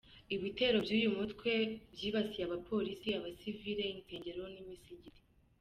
[0.35, 1.51] Ibitero by’uyu mutwe
[1.93, 5.21] byibasiye abapolisi, abasivile, insengero n’imisigiti.